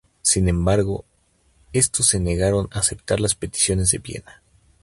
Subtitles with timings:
[0.23, 1.05] Sin embargo
[1.73, 4.41] estos se negaron a aceptar las peticiones de Viena.